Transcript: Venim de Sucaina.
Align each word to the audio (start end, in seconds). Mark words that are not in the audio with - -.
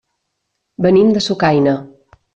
Venim 0.85 1.13
de 1.19 1.23
Sucaina. 1.27 1.75